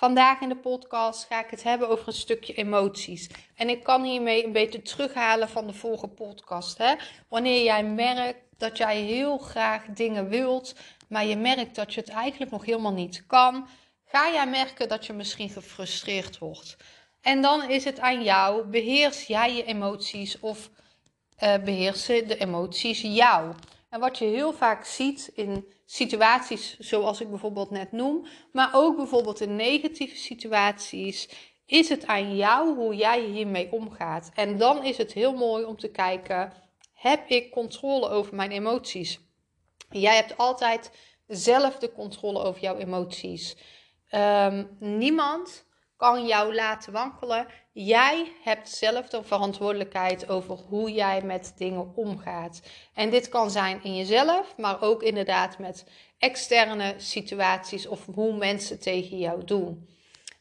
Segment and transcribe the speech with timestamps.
[0.00, 3.28] Vandaag in de podcast ga ik het hebben over een stukje emoties.
[3.54, 6.78] En ik kan hiermee een beetje terughalen van de vorige podcast.
[6.78, 6.94] Hè?
[7.28, 10.74] Wanneer jij merkt dat jij heel graag dingen wilt,
[11.08, 13.68] maar je merkt dat je het eigenlijk nog helemaal niet kan,
[14.04, 16.76] ga jij merken dat je misschien gefrustreerd wordt.
[17.20, 20.70] En dan is het aan jou, beheers jij je emoties of
[21.42, 23.54] uh, beheersen de emoties jou?
[23.88, 28.96] En wat je heel vaak ziet in situaties zoals ik bijvoorbeeld net noem, maar ook
[28.96, 31.28] bijvoorbeeld in negatieve situaties,
[31.66, 34.30] is het aan jou hoe jij hiermee omgaat.
[34.34, 36.52] En dan is het heel mooi om te kijken:
[36.92, 39.20] heb ik controle over mijn emoties?
[39.90, 40.90] Jij hebt altijd
[41.26, 43.56] zelf de controle over jouw emoties.
[44.10, 45.64] Um, niemand
[46.00, 47.46] kan jou laten wankelen.
[47.72, 52.62] Jij hebt zelf de verantwoordelijkheid over hoe jij met dingen omgaat.
[52.94, 55.84] En dit kan zijn in jezelf, maar ook inderdaad met
[56.18, 59.88] externe situaties of hoe mensen tegen jou doen.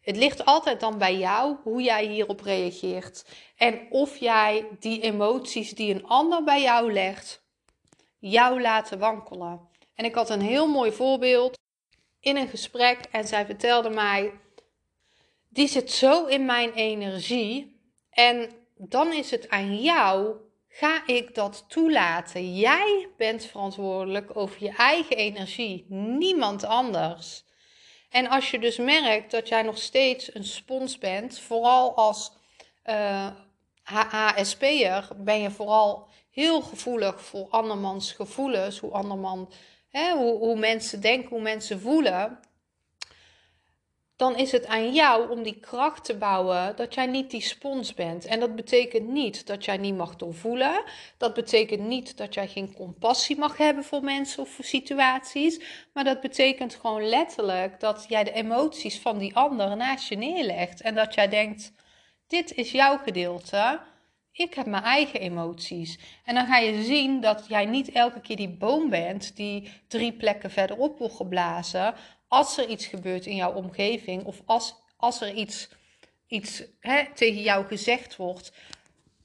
[0.00, 3.24] Het ligt altijd dan bij jou hoe jij hierop reageert
[3.56, 7.42] en of jij die emoties die een ander bij jou legt,
[8.18, 9.68] jou laten wankelen.
[9.94, 11.58] En ik had een heel mooi voorbeeld
[12.20, 14.32] in een gesprek en zij vertelde mij
[15.50, 17.80] die zit zo in mijn energie.
[18.10, 20.36] En dan is het aan jou,
[20.68, 22.56] ga ik dat toelaten?
[22.56, 27.44] Jij bent verantwoordelijk over je eigen energie, niemand anders.
[28.10, 32.32] En als je dus merkt dat jij nog steeds een spons bent, vooral als
[32.86, 33.32] uh, eh,
[33.84, 39.52] HSP'er, ben je vooral heel gevoelig voor andermans gevoelens, hoe, anderman,
[39.88, 42.40] hè, hoe, hoe mensen denken, hoe mensen voelen
[44.20, 47.94] dan is het aan jou om die kracht te bouwen dat jij niet die spons
[47.94, 48.24] bent.
[48.24, 50.82] En dat betekent niet dat jij niet mag doorvoelen.
[51.16, 55.60] Dat betekent niet dat jij geen compassie mag hebben voor mensen of voor situaties.
[55.92, 60.80] Maar dat betekent gewoon letterlijk dat jij de emoties van die ander naast je neerlegt.
[60.80, 61.72] En dat jij denkt:
[62.26, 63.80] dit is jouw gedeelte.
[64.32, 65.98] Ik heb mijn eigen emoties.
[66.24, 70.12] En dan ga je zien dat jij niet elke keer die boom bent die drie
[70.12, 71.94] plekken verderop wordt geblazen
[72.30, 75.68] als er iets gebeurt in jouw omgeving of als, als er iets,
[76.26, 78.52] iets hè, tegen jou gezegd wordt,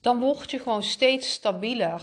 [0.00, 2.02] dan word je gewoon steeds stabieler.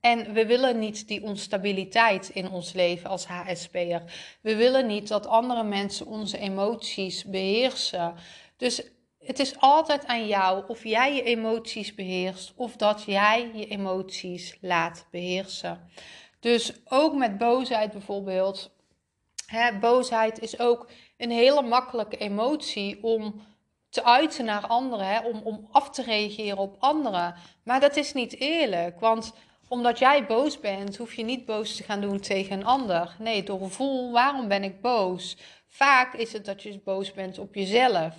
[0.00, 4.02] En we willen niet die onstabiliteit in ons leven als HSP'er.
[4.40, 8.14] We willen niet dat andere mensen onze emoties beheersen.
[8.56, 8.82] Dus
[9.18, 14.56] het is altijd aan jou of jij je emoties beheerst of dat jij je emoties
[14.60, 15.88] laat beheersen.
[16.40, 18.72] Dus ook met boosheid bijvoorbeeld
[19.46, 23.42] Hè, boosheid is ook een hele makkelijke emotie om
[23.88, 27.34] te uiten naar anderen, hè, om, om af te reageren op anderen.
[27.64, 29.32] Maar dat is niet eerlijk, want
[29.68, 33.16] omdat jij boos bent, hoef je niet boos te gaan doen tegen een ander.
[33.18, 35.36] Nee, doorvoel waarom ben ik boos.
[35.68, 38.14] Vaak is het dat je boos bent op jezelf.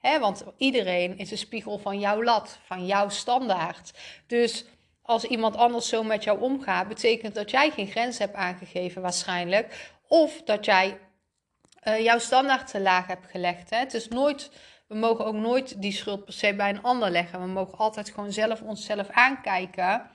[0.00, 3.92] Want iedereen is een spiegel van jouw lat, van jouw standaard.
[4.26, 4.64] Dus
[5.02, 9.93] als iemand anders zo met jou omgaat, betekent dat jij geen grens hebt aangegeven waarschijnlijk.
[10.08, 10.98] Of dat jij
[11.88, 13.70] uh, jouw standaard te laag hebt gelegd.
[13.70, 13.76] Hè?
[13.76, 14.50] Het is nooit,
[14.88, 17.40] we mogen ook nooit die schuld per se bij een ander leggen.
[17.40, 20.10] We mogen altijd gewoon zelf onszelf aankijken.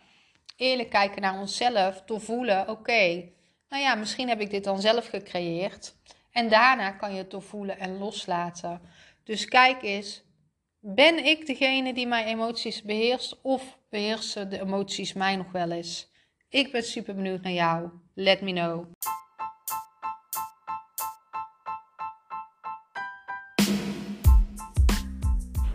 [0.56, 2.02] Eerlijk kijken naar onszelf.
[2.06, 3.30] Doorvoelen, oké,
[3.70, 5.96] nou ja, misschien heb ik dit dan zelf gecreëerd.
[6.32, 8.82] En daarna kan je het doorvoelen en loslaten.
[9.24, 10.24] Dus kijk eens,
[10.80, 16.12] ben ik degene die mijn emoties beheerst of beheersen de emoties mij nog wel eens?
[16.50, 17.90] Ik ben super benieuwd naar jou.
[18.14, 18.86] Let me know.